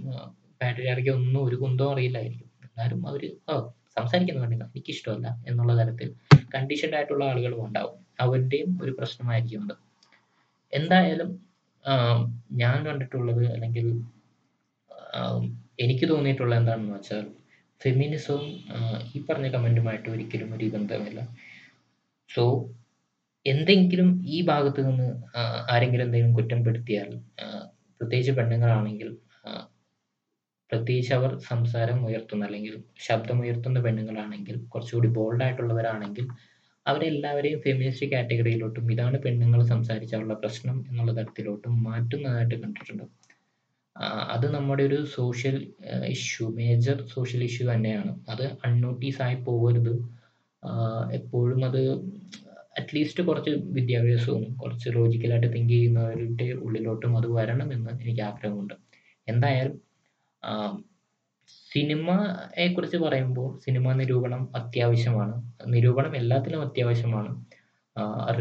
പാട്രിയാർക്കി 0.62 1.12
ഒന്നും 1.20 1.42
ഒരു 1.48 1.58
കുന്തവും 1.64 1.92
അറിയില്ലായിരിക്കും. 1.96 2.47
എന്നാലും 2.78 3.00
അവർ 3.08 3.22
ഓ 3.50 3.54
സംസാരിക്കുന്ന 3.98 4.42
പെണ്ണുങ്ങൾ 4.42 4.68
എനിക്കിഷ്ടമല്ല 4.68 5.28
എന്നുള്ള 5.48 5.74
തരത്തിൽ 5.80 6.10
കണ്ടീഷൻഡ് 6.54 6.96
ആയിട്ടുള്ള 6.96 7.24
ആളുകളും 7.26 7.62
ഉണ്ടാവും. 7.66 7.96
അവരുടെയും 8.20 8.70
ഒരു 8.84 8.92
പ്രശ്നമായിരിക്കും 8.92 9.64
അത്. 9.66 9.76
എന്തായാലും 10.74 11.30
ഞാൻ 12.54 12.78
കണ്ടിട്ടുള്ളത് 12.86 13.44
അല്ലെങ്കിൽ 13.54 13.88
എനിക്ക് 15.80 16.06
തോന്നിയിട്ടുള്ള 16.10 16.54
എന്താണെന്ന് 16.56 16.94
വെച്ചാൽ 16.94 17.26
ഫെമിനിസവും 17.82 18.46
ഈ 19.16 19.20
പറഞ്ഞ 19.30 19.48
കമന്റുമായിട്ട് 19.48 20.08
ഒരിക്കലും 20.10 20.52
ഒരു 20.54 20.68
ബന്ധമില്ല 20.76 21.22
സോ 22.30 22.44
എന്തെങ്കിലും 23.46 24.10
ഈ 24.28 24.38
ഭാഗത്ത് 24.42 24.82
നിന്ന് 24.88 25.10
ആരെങ്കിലും 25.74 26.06
എന്തെങ്കിലും 26.06 26.34
കുറ്റം 26.36 26.62
പെടുത്തിയാൽ 26.66 27.10
പ്രത്യേകിച്ച് 28.02 28.32
പെണ്ണുങ്ങളാണെങ്കിൽ 28.32 29.10
പ്രത്യേകിച്ച് 30.72 31.14
അവർ 31.18 31.32
സംസാരം 31.52 32.00
ഉയർത്തുന്ന 32.08 32.46
അല്ലെങ്കിൽ 32.48 32.74
ശബ്ദം 32.76 33.38
ശബ്ദമുയർത്തുന്ന 33.38 33.80
പെണ്ണുങ്ങളാണെങ്കിൽ 33.86 34.56
കുറച്ചുകൂടി 34.72 35.10
ബോൾഡ് 35.18 35.44
ആയിട്ടുള്ളവരാണെങ്കിൽ 35.46 36.26
അവരെല്ലാവരെയും 36.86 37.60
ഫെമിനിസ്റ്റ് 37.66 38.08
കാറ്റഗറിയിലോട്ടും 38.12 38.92
ഇതാണ് 38.94 39.18
പെണ്ണുങ്ങൾ 39.24 39.62
സംസാരിച്ചാലുള്ള 39.74 40.36
പ്രശ്നം 40.44 40.78
എന്നുള്ള 40.90 41.12
തരത്തിലോട്ടും 41.18 41.74
മാറ്റുന്നതായിട്ട് 41.88 42.56
കണ്ടിട്ടുണ്ട്. 42.64 43.06
അത് 44.36 44.46
നമ്മുടെ 44.56 44.84
ഒരു 44.90 45.00
social 45.18 45.58
issue 46.16 46.46
major 46.60 46.98
social 47.16 47.42
issue 47.50 47.66
തന്നെയാണ്. 47.72 48.12
അത് 48.34 48.46
അൺനോട്ടീസ് 48.68 49.22
ആയി 49.26 49.38
പോകരുത് 49.48 49.94
എപ്പോഴും 51.20 51.62
അത് 51.70 51.82
അറ്റ്ലീസ്റ്റ് 52.80 53.22
കുറച്ച് 53.30 53.52
വിദ്യാഭ്യാസവും 53.78 54.44
കുറച്ച് 54.62 54.90
ലോജിക്കലായിട്ട് 54.98 55.50
തിങ്ക് 55.56 55.74
ചെയ്യുന്നവരുടെ 55.76 56.48
ഉള്ളിലോട്ടും 56.66 57.14
അത് 57.20 57.28
വരണമെന്ന് 57.38 57.92
എനിക്ക് 58.04 58.24
ആഗ്രഹമുണ്ട്. 58.30 58.76
എന്തായാലും 59.28 59.76
ആഹ് 60.44 60.76
സിനിമയെ 61.72 62.66
കുറിച്ച് 62.68 62.98
പറയുമ്പോൾ 62.98 63.50
സിനിമ 63.66 63.94
നിരൂപണം 63.94 64.42
അത്യാവശ്യമാണ്. 64.56 65.36
നിരൂപണം 65.68 66.14
എല്ലാത്തിലും 66.16 66.62
അത്യാവശ്യമാണ്. 66.62 67.32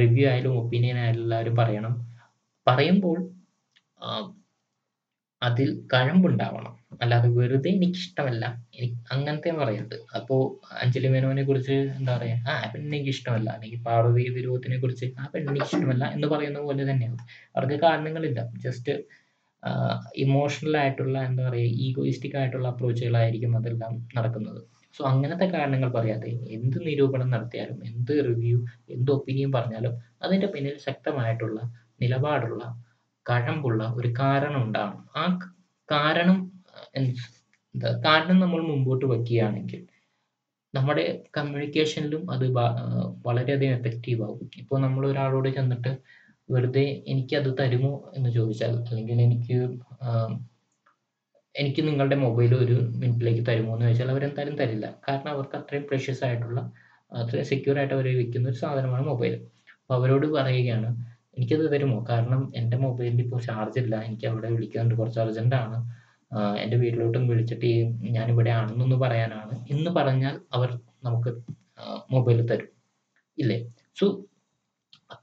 റിവ്യൂ 0.01 0.25
ആയാലും 0.31 0.55
ഒപ്പീനിയൻ 0.61 0.97
ആയാലും 1.03 1.21
എല്ലാവരും 1.21 1.55
പറയണം. 1.61 1.95
പറയുമ്പോൾ 2.67 3.19
അതിൽ 5.43 5.69
കഴമ്പുണ്ടാവണം. 5.93 6.73
അല്ലാതെ 7.03 7.29
വെറുതെ 7.39 7.71
എനിക്കിഷ്ടമല്ല. 7.77 8.45
എനിക്ക് 8.77 8.97
അങ്ങനത്തെ 9.15 9.51
പറയരുത്. 9.61 9.97
അപ്പോൾ 10.19 10.41
അഞ്ജലി 10.83 11.09
മേനോനെ 11.15 11.43
കുറിച്ച് 11.45 11.77
എന്താ 11.99 12.13
പറയാ? 12.17 12.37
ആ 12.49 12.53
എനിക്ക് 12.79 13.11
ഇഷ്ടമല്ല 13.15 13.49
അല്ലെങ്കിൽ 13.57 13.81
പാർവതി 13.89 14.25
തിരുവോത്തിനെ 14.37 14.79
കുറിച്ച് 14.79 15.07
ആ 15.21 15.27
എനിക്ക് 15.41 15.67
ഇഷ്ടമല്ല 15.69 16.05
എന്ന് 16.17 16.29
പറയുന്ന 16.35 16.61
പോലെ 16.69 16.85
തന്നെയാണ് 16.91 17.19
അവർക്ക് 17.57 17.79
കാരണങ്ങളില്ല. 17.87 18.39
ജസ്റ്റ് 18.67 18.95
ഇമോഷണൽ 20.25 20.75
ആയിട്ടുള്ള 20.83 21.17
എന്താ 21.29 21.43
പറയുക 21.49 21.81
ഈഗോയിസ്റ്റിക് 21.87 22.37
ആയിട്ടുള്ള 22.41 22.67
അപ്രോച്ചുകളായിരിക്കും 22.73 23.53
അതെല്ലാം 23.59 23.93
നടക്കുന്നത്. 24.17 24.61
സോ 24.95 25.03
അങ്ങനത്തെ 25.13 25.47
കാരണങ്ങൾ 25.55 25.91
പറയാതെ 25.97 26.31
എന്ത് 26.57 26.79
നിരൂപണം 26.87 27.29
നടത്തിയാലും 27.35 27.79
എന്ത് 27.91 28.13
റിവ്യൂ 28.29 28.59
എന്ത് 28.95 29.11
ഒപ്പീനിയൻ 29.17 29.51
പറഞ്ഞാലും 29.57 29.95
അതിന്റെ 30.25 30.49
പിന്നിൽ 30.55 30.77
ശക്തമായിട്ടുള്ള 30.89 31.59
നിലപാടുള്ള 32.03 32.63
കഴമ്പുള്ള 33.27 33.83
ഒരു 33.99 34.09
കാരണം 34.21 34.61
ഉണ്ടാവണം. 34.67 35.05
ആ 35.21 35.25
കാരണം 35.89 36.39
എന്ത് 36.99 37.25
കാരണം 38.07 38.39
നമ്മൾ 38.45 38.61
മുമ്പോട്ട് 38.71 39.07
വയ്ക്കുകയാണെങ്കിൽ 39.13 39.81
നമ്മുടെ 40.75 41.05
കമ്മ്യൂണിക്കേഷനിലും 41.37 42.23
അത് 42.35 42.45
വളരെയധികം 43.27 43.75
എഫക്റ്റീവ് 43.79 44.23
ആകും. 44.29 44.49
ഇപ്പോൾ 44.63 44.79
നമ്മൾ 44.87 45.03
ഒരാളോട് 45.11 45.49
ചെന്നിട്ട് 45.59 45.93
വെറുതെ 46.49 46.85
അത് 47.41 47.51
തരുമോ 47.61 47.93
എന്ന് 48.17 48.31
ചോദിച്ചാൽ 48.31 48.75
അല്ലെങ്കിൽ 48.89 49.21
എനിക്ക് 49.23 49.57
എനിക്ക് 51.55 51.83
നിങ്ങളുടെ 51.89 52.17
മൊബൈൽ 52.17 52.55
ഒരു 52.55 52.75
മിനിറ്റിലേക്ക് 53.01 53.47
തരുമോ 53.47 53.71
എന്ന് 53.75 53.87
ചോദിച്ചാൽ 53.87 54.11
അവരെന്തായാലും 54.11 54.57
തരില്ല. 54.57 54.87
കാരണം 55.09 55.31
അവർക്ക് 55.31 55.57
അത്രയും 55.57 55.85
പ്രഷ്യസ് 55.91 56.23
ആയിട്ടുള്ള 56.25 56.61
അത്രയും 57.13 57.45
സെക്യൂർ 57.45 57.79
ആയിട്ട് 57.79 57.95
അവർ 57.95 58.07
വിൽക്കുന്ന 58.19 58.49
ഒരു 58.49 58.57
സാധനമാണ് 58.57 59.05
മൊബൈൽ 59.07 59.35
അപ്പോൾ 59.81 59.95
അവരോട് 59.95 60.27
പറയുകയാണ് 60.27 60.89
എനിക്കത് 61.37 61.65
തരുമോ? 61.73 62.07
കാരണം 62.11 62.53
എന്റെ 62.57 62.77
മൊബൈലിൽ 62.77 63.21
ഇപ്പോൾ 63.25 63.41
ചാർജ് 63.43 63.79
ഇല്ല. 63.79 63.95
എനിക്ക് 64.03 64.27
അവിടെ 64.27 64.49
വിളിക്കാനുണ്ട്. 64.49 64.95
കുറച്ച് 64.95 65.21
അർജന്റാണ് 65.21 65.79
എന്റെ 66.63 66.77
വീട്ടിലോട്ടും 66.77 67.25
വിളിച്ചിട്ട് 67.29 67.67
ഈ 67.67 67.77
ഞാനിവിടെ 68.17 68.51
ആണെന്നൊന്ന് 68.51 68.97
പറയാനാണ്. 68.97 69.55
എന്ന് 69.71 69.91
പറഞ്ഞാൽ 69.91 70.41
അവർ 70.53 70.71
നമുക്ക് 71.05 71.31
മൊബൈൽ 72.15 72.39
തരും. 72.51 72.71
ഇല്ലേ? 73.39 73.59
സോ 73.99 74.07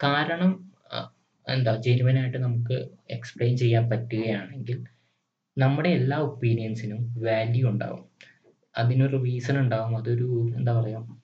കാരണം 0.04 0.52
എന്താ 1.56 1.72
ജെനുവൻ 1.86 2.18
ആയിട്ട് 2.20 2.38
നമുക്ക് 2.38 2.78
എക്സ്പ്ലെയിൻ 3.16 3.54
ചെയ്യാൻ 3.58 3.90
പറ്റുകയാണെങ്കിൽ 3.92 4.80
നമ്മുടെ 5.58 5.90
എല്ലാ 5.90 6.18
ഒപ്പീനിയൻസിനും 6.28 7.02
വാല്യൂ 7.26 7.66
ഉണ്ടാവും. 7.70 8.04
അതിനൊരു 8.78 9.18
റീസൺ 9.26 9.56
ഉണ്ടാവും 9.60 9.94
അതൊരു 9.98 10.30
എന്താ 10.58 10.72
പറയുക 10.80 11.18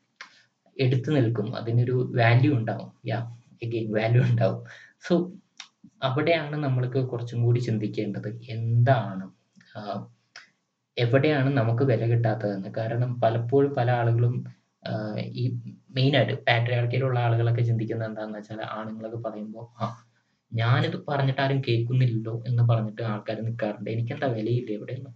എടുത്തു 0.77 1.09
നിൽക്കും. 1.11 1.47
അതിനൊരു 1.59 1.95
വാല്യൂ 2.19 2.51
ഉണ്ടാവും. 2.59 2.91
യാ 3.11 3.19
എഗെയിൻ 3.63 3.87
വാല്യൂ 3.97 4.21
ഉണ്ടാവും. 4.29 4.59
സോ 5.07 5.13
അവിടെയാണ് 6.03 6.55
നമ്മൾക്ക് 6.65 6.99
കുറച്ചും 7.11 7.39
കൂടി 7.45 7.59
ചിന്തിക്കേണ്ടത്. 7.59 8.29
എന്താണ് 8.55 9.25
എവിടെയാണ് 10.97 11.49
നമുക്ക് 11.57 11.83
വില 11.83 12.03
കിട്ടാത്തതെന്ന്? 12.11 12.69
കാരണം 12.77 13.11
പലപ്പോഴും 13.21 13.71
പല 13.75 13.89
ആളുകളും 13.99 14.35
ഈ 15.41 15.43
മെയിനായിട്ട് 15.97 16.35
പാട്രിയാർക്കിയിലുള്ള 16.47 17.17
ആളുകളൊക്കെ 17.19 17.63
ചിന്തിക്കുന്നത് 17.69 18.09
എന്താണെന്ന് 18.09 18.39
വെച്ചാൽ 18.39 18.61
ആണുങ്ങളൊക്കെ 18.77 19.19
പറയുമ്പോൾ 19.25 19.65
ആ 19.83 19.87
ഞാനിത് 20.51 20.97
പറഞ്ഞിട്ട് 21.07 21.41
ആരും 21.41 21.61
കേൾക്കുന്നില്ലല്ലോ 21.67 22.43
എന്ന് 22.47 22.63
പറഞ്ഞിട്ട് 22.63 23.01
ആൾക്കാർ 23.01 23.41
നിൽക്കാറുണ്ട് 23.41 23.91
എനിക്കെന്താ 23.91 24.27
വിലയില്ല 24.27 24.71
എവിടെയെന്ന് 24.71 25.11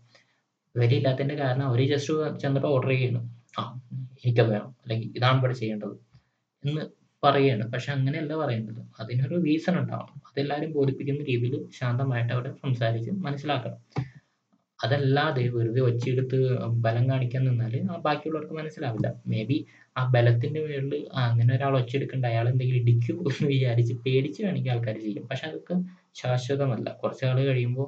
വിലയില്ലാത്തതിന്റെ 0.76 1.36
കാരണം 1.36 1.66
അവർ 1.66 1.82
ജസ്റ്റ് 1.88 2.14
ചെന്നിട്ട് 2.40 2.68
ഓർഡർ 2.68 2.90
ചെയ്യണം 2.90 3.24
ആ 3.60 3.64
എനിക്കത് 4.24 4.50
വേണം. 4.50 4.76
അല്ലെങ്കിൽ 4.82 5.10
ഇതാണ് 5.16 5.38
ഇവിടെ 5.38 5.54
ചെയ്യേണ്ടത് 5.54 5.96
എന്ന് 6.64 6.84
പറയുകയാണ് 7.24 7.72
പക്ഷെ 7.72 7.92
അങ്ങനെയല്ല 7.92 8.34
പറയേണ്ടത് 8.36 8.82
അതിനൊരു 9.00 9.36
റീസൺ 9.44 9.80
ഉണ്ടാവണം. 9.80 10.22
അതെല്ലാവരും 10.30 10.74
ബോധിപ്പിക്കുന്ന 10.74 11.24
രീതിയിൽ 11.24 11.70
ശാന്തമായിട്ട് 11.80 12.34
അവിടെ 12.34 12.52
സംസാരിച്ച് 12.64 13.12
മനസ്സിലാക്കണം. 13.12 13.80
അതല്ലാതെ 14.84 15.44
വെറുതെ 15.50 15.82
ഒച്ചയെടുത്ത് 15.82 16.38
ബലം 16.86 17.06
കാണിക്കാൻ 17.10 17.42
നിന്നാൽ 17.48 17.74
ആ 17.92 17.98
ബാക്കിയുള്ളവർക്ക് 18.06 18.56
മനസ്സിലാവില്ല. 18.60 19.10
മേ 19.32 19.42
ബി 19.44 19.58
ആ 19.96 20.04
ബലത്തിന്റെ 20.14 20.62
പേരിൽ 20.66 20.94
അങ്ങനെ 21.24 21.52
ഒരാൾ 21.58 21.74
ഒച്ചയെടുക്കണ്ട 21.80 22.26
അയാൾ 22.26 22.46
എന്തെങ്കിലും 22.52 22.82
ഇടിക്കൂ 22.84 23.16
എന്ന് 23.32 23.48
വിചാരിച്ച് 23.54 23.94
പേടിച്ച് 24.06 24.40
വേണമെങ്കിൽ 24.44 24.72
ആൾക്കാർ 24.72 24.98
ചെയ്യും. 25.04 25.26
പക്ഷെ 25.30 25.46
അതൊക്കെ 25.50 25.76
ശാശ്വതമല്ല. 26.16 26.88
കുറച്ച് 27.02 27.24
നാൾ 27.26 27.40
കഴിയുമ്പോൾ 27.50 27.88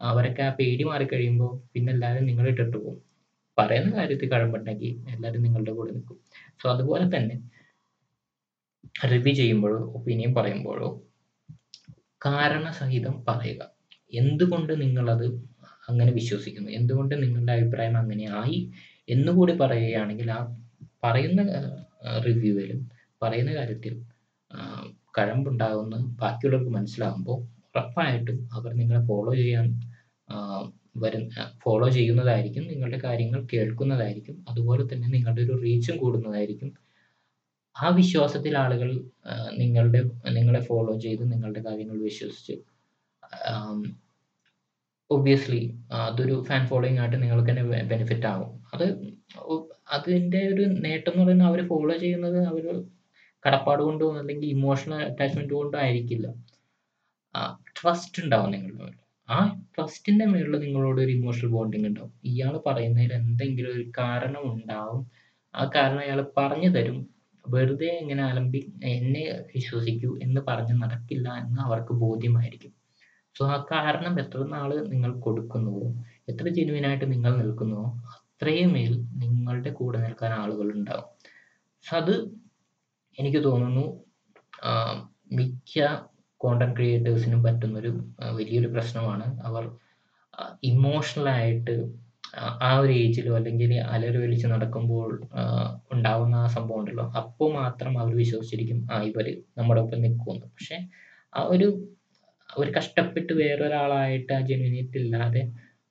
അവരൊക്കെ 0.00 0.42
ആ 0.42 0.52
പേടി 0.58 0.84
മാറി 0.84 1.04
കഴിയുമ്പോൾ 1.12 1.52
പിന്നെ 1.72 1.92
എല്ലാവരും 1.92 2.26
നിങ്ങളെ 2.30 2.50
ഇട്ടിട്ട് 2.50 2.76
പോകും. 2.76 2.98
പറയുന്ന 3.58 3.90
കാര്യത്തിൽ 3.98 4.28
കഴമ്പുണ്ടെങ്കിൽ 4.32 4.92
എല്ലാവരും 5.14 5.42
നിങ്ങളുടെ 5.42 5.72
കൂടെ 5.72 5.90
നിൽക്കും. 5.96 6.18
സോ 6.60 6.66
അതുപോലെ 6.74 7.06
തന്നെ 7.16 7.36
റിവ്യൂ 9.04 9.34
ചെയ്യുമ്പോഴോ 9.34 9.80
ഒപ്പീനിയൻ 9.94 10.32
പറയുമ്പോഴോ 10.34 10.88
കാരണസഹിതം 12.20 13.14
പറയുക. 13.28 13.62
എന്തുകൊണ്ട് 14.12 14.72
നിങ്ങളത് 14.82 15.26
അങ്ങനെ 15.88 16.12
വിശ്വസിക്കുന്നു. 16.12 16.70
എന്തുകൊണ്ട് 16.70 17.14
നിങ്ങളുടെ 17.22 17.52
അഭിപ്രായം 17.52 17.96
അങ്ങനെ 17.96 18.26
ആയി 18.32 18.58
എന്നുകൂടി 19.08 19.52
പറയുകയാണെങ്കിൽ 19.52 20.30
ആ 20.30 20.40
പറയുന്ന 21.04 21.40
റിവ്യൂവിലും 22.26 22.80
പറയുന്ന 23.22 23.52
കാര്യത്തിൽ 23.54 23.94
കഴമ്പുണ്ടാകുന്ന 25.18 25.96
ബാക്കിയുള്ളവർക്ക് 26.22 26.72
മനസ്സിലാകുമ്പോൾ 26.76 27.38
ഉറപ്പായിട്ടും 27.70 28.38
അവർ 28.52 28.70
നിങ്ങളെ 28.74 29.00
ഫോളോ 29.08 29.32
ചെയ്യാൻ 29.34 29.66
വരുന്ന 30.96 31.52
ഫോളോ 31.64 31.88
ചെയ്യുന്നതായിരിക്കും 31.88 32.64
നിങ്ങളുടെ 32.72 32.98
കാര്യങ്ങൾ 33.04 33.40
കേൾക്കുന്നതായിരിക്കും 33.52 34.36
അതുപോലെ 34.48 34.84
തന്നെ 34.92 35.08
നിങ്ങളുടെ 35.08 35.42
ഒരു 35.42 35.56
റീച്ചും 35.62 35.96
കൂടുന്നതായിരിക്കും. 35.98 36.70
ആ 37.76 37.88
വിശ്വാസത്തിൽ 37.90 38.54
ആളുകൾ 38.58 38.90
നിങ്ങളുടെ 39.58 40.00
നിങ്ങളെ 40.30 40.60
ഫോളോ 40.60 40.94
ചെയ്ത് 41.00 41.24
നിങ്ങളുടെ 41.32 41.62
കാര്യങ്ങൾ 41.62 41.98
വിശ്വസിച്ച് 42.02 42.54
ഒബ്വിയസ്ലി 45.10 45.60
അതൊരു 45.92 46.44
ഫാൻ 46.48 46.62
ഫോളോയിങ് 46.66 46.98
ആയിട്ട് 46.98 47.18
നിങ്ങൾക്ക് 47.22 47.50
തന്നെ 47.50 47.64
ബെനിഫിറ്റ് 47.92 48.26
ആകും 48.26 48.52
അത് 48.74 48.86
അതിന്റെ 49.92 50.40
ഒരു 50.52 50.64
നേട്ടം 50.84 51.12
എന്ന് 51.12 51.24
പറയുന്നത് 51.24 51.48
അവർ 51.48 51.60
ഫോളോ 51.68 51.96
ചെയ്യുന്നത് 51.96 52.38
അവർ 52.46 52.64
കടപ്പാട് 53.44 53.82
കൊണ്ടോ 53.82 54.06
അല്ലെങ്കിൽ 54.18 54.48
ഇമോഷണൽ 54.48 55.00
അറ്റാച്ച്മെന്റ് 55.08 55.54
കൊണ്ടോ 55.54 55.78
ആയിരിക്കില്ല. 55.78 56.26
ട്രസ്റ്റ് 57.78 58.22
ഉണ്ടാവും 58.24 58.50
നിങ്ങളുടെ 58.50 58.92
ആ 59.28 59.38
ട്രസ്റ്റിന്റെ 59.74 60.26
മേളിൽ 60.26 60.56
നിങ്ങളോട് 60.58 61.00
ഒരു 61.00 61.12
ഇമോഷണൽ 61.12 61.50
ബോണ്ടിങ് 61.50 61.86
ഉണ്ടാവും. 61.86 62.12
ഇയാൾ 62.24 62.60
പറയുന്നതിൽ 62.66 63.12
എന്തെങ്കിലും 63.12 63.72
ഒരു 63.72 63.84
കാരണം 63.98 64.42
ഉണ്ടാവും. 64.52 65.00
ആ 65.54 65.64
കാരണം 65.76 65.98
അയാൾ 65.98 66.20
പറഞ്ഞു 66.38 66.68
തരും. 66.68 66.98
വെറുതെ 67.44 67.90
ഇങ്ങനെ 68.02 68.22
അലമ്പി 68.24 68.60
എന്നെ 68.94 69.24
വിശ്വസിക്കൂ 69.54 70.10
എന്ന് 70.22 70.40
പറഞ്ഞ് 70.48 70.74
നടക്കില്ല 70.82 71.28
എന്ന് 71.44 71.60
അവർക്ക് 71.62 71.94
ബോധ്യമായിരിക്കും. 72.04 72.72
സോ 73.38 73.46
ആ 73.46 73.66
കാരണം 73.72 74.20
എത്ര 74.20 74.44
നാൾ 74.44 74.84
നിങ്ങൾ 74.88 75.20
കൊടുക്കുന്നുവോ? 75.20 76.04
എത്ര 76.28 76.48
ജെനുവിനായിട്ട് 76.48 77.12
നിങ്ങൾ 77.12 77.36
നിൽക്കുന്നുവോ? 77.36 77.84
അത്രയും 77.84 78.72
മേൽ 78.72 79.00
നിങ്ങളുടെ 79.00 79.70
കൂടെ 79.70 79.98
നിൽക്കാൻ 79.98 80.32
ആളുകൾ 80.32 80.72
ഉണ്ടാവും. 80.72 81.04
സോ 81.90 81.96
അത് 81.96 82.28
എനിക്ക് 83.18 83.44
തോന്നുന്നു 83.44 84.04
മിക്ക 85.32 85.98
കോണ്ടന്റ് 86.36 86.76
ക്രിയേറ്റേഴ്സിനും 86.76 87.42
പറ്റുന്നൊരു 87.42 88.04
വലിയൊരു 88.32 88.68
പ്രശ്നമാണ്. 88.68 89.40
അവർ 89.40 89.76
ഇമോഷണൽ 90.62 91.28
ആയിട്ട് 91.28 91.92
ആ- 92.38 92.78
ഒരു 92.78 92.92
ഏജിലോ 92.92 93.36
അല്ലെങ്കിൽ 93.36 93.74
അലറി 93.74 94.16
വലിച്ച് 94.16 94.46
നടക്കുമ്പോൾ 94.46 95.20
ഉണ്ടാവുന്ന 95.92 96.36
ആ 96.36 96.46
സംഭവം 96.46 96.78
ഉണ്ടല്ലോ. 96.78 97.12
അപ്പോൾ 97.12 97.54
മാത്രം 97.54 97.98
അവർ 97.98 98.16
വിശ്വസിച്ചിരിക്കും 98.16 98.88
ആ 98.92 99.02
ഇവർ 99.02 99.42
നമ്മുടെ 99.58 99.80
ഒപ്പം 99.80 100.02
നിൽക്കുമെന്ന്. 100.02 100.46
പക്ഷെ 100.46 100.88
ആ 101.36 101.42
ഒരു 101.42 101.88
ഒരു 102.50 102.70
കഷ്ടപ്പെട്ട് 102.76 103.32
വേറൊരാളായിട്ട് 103.40 104.32
ആ 104.32 104.40
ജെന്യൂനിറ്റി 104.50 104.98
ഇല്ലാതെ 104.98 105.42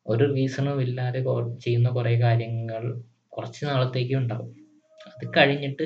ഒരു 0.06 0.26
റീസണും 0.36 0.80
ഇല്ലാതെ 0.82 1.20
ചെയ്യുന്ന 1.66 1.90
കുറേ 1.90 2.14
കാര്യങ്ങൾ 2.22 2.84
കുറച്ച് 3.34 3.62
നാളത്തേക്ക് 3.66 4.16
ഉണ്ടാവും. 4.22 4.52
അത് 5.08 5.26
കഴിഞ്ഞിട്ട് 5.38 5.86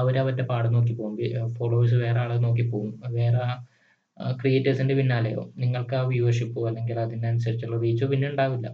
അവർ 0.00 0.14
അവരുടെ 0.22 0.44
പാട് 0.50 0.68
നോക്കി 0.74 0.94
പോകും 1.00 1.16
ഫോളോവേഴ്സ് 1.58 1.96
വേറെ 2.04 2.18
ആളെ 2.20 2.36
നോക്കി 2.46 2.64
പോകും 2.72 2.92
വേറെ 3.18 3.42
ക്രിയേറ്റേഴ്സിന്റെ 4.40 4.94
പിന്നാലെയോ 4.94 5.42
നിങ്ങൾക്ക് 5.62 5.94
ആ 5.94 6.02
വ്യൂവർഷിപ്പോ 6.12 6.60
അല്ലെങ്കിൽ 6.68 6.96
അതിനനുസരിച്ചുള്ള 7.04 7.76
റീച്ചോ 7.84 8.06
പിന്നെ 8.12 8.26
ഉണ്ടാവില്ല. 8.32 8.68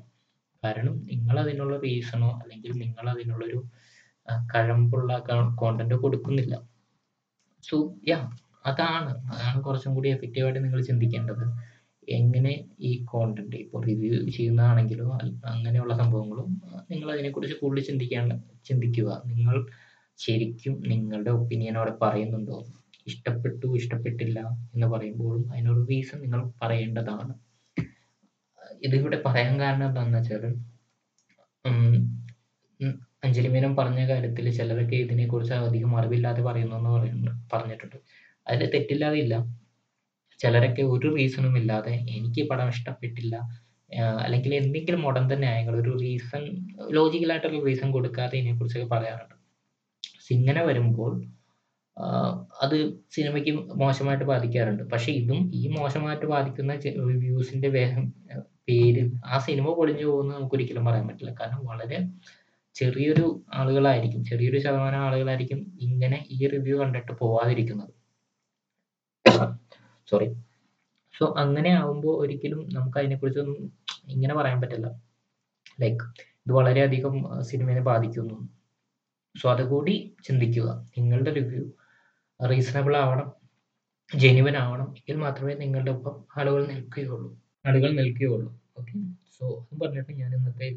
കാരണം 0.63 0.95
നിങ്ങൾ 1.11 1.37
അതിനുള്ള 1.43 1.75
റീസണോ 1.87 2.31
അല്ലെങ്കിൽ 2.43 2.73
നിങ്ങൾ 2.85 3.07
അതിനുള്ളൊരു 3.15 3.59
കഴമ്പുള്ള 4.53 5.11
കോണ്ടന്റ് 5.63 5.97
കൊടുക്കുന്നില്ല. 6.05 6.55
സോ 7.65 7.77
യാ 8.13 8.19
അതാണ്. 8.65 9.13
അതാണ് 9.35 9.59
കുറച്ചും 9.63 9.95
കൂടി 9.95 10.09
എഫക്റ്റീവായിട്ട് 10.09 10.61
നിങ്ങൾ 10.65 10.81
ചിന്തിക്കേണ്ടത്. 10.83 11.45
എങ്ങനെ 12.09 12.53
ഈ 12.81 12.91
കോണ്ടന്റ് 13.11 13.57
ഇപ്പോൾ 13.57 13.83
റിവ്യൂ 13.89 14.13
ചെയ്യുന്നതാണെങ്കിലോ 14.37 15.07
അങ്ങനെയുള്ള 15.53 15.95
സംഭവങ്ങളും 16.03 16.49
നിങ്ങൾ 16.91 17.09
അതിനെക്കുറിച്ച് 17.13 17.57
കൂടുതൽ 17.61 17.85
ചിന്തിക്കേണ്ട 17.85 18.33
ചിന്തിക്കുക. 18.69 19.11
നിങ്ങൾ 19.27 19.57
ശരിക്കും 20.19 20.75
നിങ്ങളുടെ 20.91 21.31
ഒപ്പീനിയൻ 21.31 21.77
അവിടെ 21.79 21.95
പറയുന്നുണ്ടോ? 22.03 22.59
ഇഷ്ടപ്പെട്ടു, 23.07 23.67
ഇഷ്ടപ്പെട്ടില്ല 23.81 24.39
എന്ന് 24.75 24.87
പറയുമ്പോഴും 24.87 25.43
അതിനൊരു 25.53 25.83
റീസൺ 25.91 26.19
നിങ്ങൾ 26.25 26.41
പറയേണ്ടതാണ്. 26.63 27.35
ഇതിവിടെ 28.87 29.19
പറയാൻ 29.27 29.61
കാരണം 29.61 29.87
എന്താണെന്ന് 29.89 30.19
വെച്ചാൽ 30.19 30.45
അഞ്ജലി 33.25 33.49
മേനോൻ 33.49 33.77
പറഞ്ഞ 33.77 34.01
കാര്യത്തിൽ 34.09 34.47
ചിലരൊക്കെ 34.57 34.97
ഇതിനെക്കുറിച്ച് 34.97 35.55
അധികം 35.69 35.93
അറിവില്ലാതെ 36.01 36.43
പറയുന്നു 36.43 36.77
എന്ന് 36.77 36.91
പറയുന്നു 36.91 37.33
പറഞ്ഞിട്ടുണ്ട്. 37.53 37.99
അതിൽ 38.47 38.71
തെറ്റില്ലാതില്ല. 38.75 39.35
ചിലരൊക്കെ 40.41 40.83
ഒരു 40.95 41.09
റീസണും 41.19 41.55
ഇല്ലാതെ 41.61 41.93
എനിക്ക് 42.17 42.43
പടം 42.51 42.69
ഇഷ്ടപ്പെട്ടില്ല 42.75 43.35
അല്ലെങ്കിൽ 44.25 44.53
എന്തെങ്കിലും 44.61 45.01
മുടന്തൻ 45.07 45.39
ന്യായങ്ങൾ 45.45 45.75
ഒരു 45.83 45.93
റീസൺ 46.05 46.43
ലോജിക്കലായിട്ടുള്ള 46.97 47.61
റീസൺ 47.69 47.89
കൊടുക്കാതെ 47.97 48.35
ഇതിനെക്കുറിച്ചൊക്കെ 48.41 48.89
പറയാറുണ്ട്. 48.95 49.35
ഇങ്ങനെ 50.37 50.63
വരുമ്പോൾ 50.69 51.13
അത് 52.65 52.77
സിനിമയ്ക്ക് 53.15 53.53
മോശമായിട്ട് 53.83 54.27
ബാധിക്കാറുണ്ട്. 54.31 54.83
പക്ഷെ 54.93 55.11
ഇതും 55.21 55.41
ഈ 55.61 55.63
മോശമായിട്ട് 55.77 56.27
ബാധിക്കുന്ന 56.35 56.75
റിവ്യൂസിന്റെ 57.11 57.69
വേഗം 57.77 58.07
പേര് 58.69 59.03
ആ 59.33 59.39
സിനിമ 59.47 59.67
പൊളിഞ്ഞു 59.79 60.07
പോകുന്നത് 60.11 60.37
നമുക്ക് 60.39 60.57
ഒരിക്കലും 60.59 60.87
പറയാൻ 60.89 61.05
പറ്റില്ല. 61.11 61.33
കാരണം 61.41 61.63
വളരെ 61.71 61.99
ചെറിയൊരു 62.77 63.27
ആളുകളായിരിക്കും 63.61 64.23
ചെറിയൊരു 64.31 64.59
ശതമാനം 64.65 65.03
ആളുകളായിരിക്കും 65.07 65.61
ഇങ്ങനെ 65.89 66.19
ഈ 66.37 66.41
റിവ്യൂ 66.55 66.77
കണ്ടിട്ട് 66.83 67.13
പോവാതിരിക്കുന്നത്. 67.23 67.93
സോറി. 70.11 70.29
സോ 71.19 71.35
അങ്ങനെ 71.39 71.71
ആവുമ്പോൾ 71.71 72.21
ഒരിക്കലും 72.21 72.69
നമുക്ക് 72.73 72.99
അതിനെക്കുറിച്ചൊന്നും 72.99 73.73
ഇങ്ങനെ 74.09 74.35
പറയാൻ 74.35 74.61
പറ്റില്ല. 74.61 74.87
ലൈക്ക് 75.81 76.05
ഇത് 76.47 76.53
വളരെയധികം 76.53 77.15
സിനിമയെ 77.43 77.81
ബാധിക്കുന്നു. 77.81 78.37
സോ 79.35 79.53
അതുകൂടി 79.53 79.95
ചിന്തിക്കുക. 80.25 80.69
നിങ്ങളുടെ 80.99 81.33
റിവ്യൂ 81.33 81.65
റീസണബിൾ 82.41 82.97
ആവണം, 82.97 83.29
ജെന്യുവൻ 84.17 84.57
ആവണം. 84.57 84.95
എങ്കിൽ 84.99 85.17
മാത്രമേ 85.17 85.55
നിങ്ങളുടെ 85.55 85.91
ഒപ്പം 85.91 86.25
ആളുകൾ 86.37 86.67
നിൽക്കുകയുള്ളൂ. 86.67 87.31
ആളുകൾ 87.67 87.91
നിൽക്കുകയുള്ളൂ. 87.93 88.51
ഓക്കെ. 88.79 88.99
സോ 89.39 89.61
അതും 89.61 89.79
പറഞ്ഞിട്ട് 89.81 90.13
ഞാൻ 90.13 90.35
ഇന്നത്തെ 90.35 90.69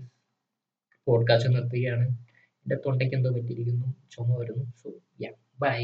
പോഡ്കാസ്റ്റ് 1.08 1.56
നിർത്തുകയാണ്. 1.56 2.06
എന്റെ 2.66 2.78
തൊണ്ടയ്ക്ക് 2.86 3.16
എന്തോ 3.16 3.32
പറ്റിയിരിക്കുന്നു. 3.32 3.88
ചുമ 4.12 4.36
വരുന്നു. 4.40 4.66
So 4.84 4.90
yeah 5.22 5.32
bye. 5.60 5.82